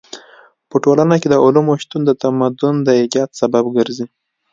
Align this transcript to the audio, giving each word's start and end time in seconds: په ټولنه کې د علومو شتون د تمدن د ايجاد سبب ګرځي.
په 0.69 0.75
ټولنه 0.83 1.15
کې 1.21 1.27
د 1.29 1.35
علومو 1.43 1.73
شتون 1.83 2.01
د 2.05 2.11
تمدن 2.23 2.75
د 2.83 2.89
ايجاد 2.99 3.29
سبب 3.41 3.65
ګرځي. 3.77 4.05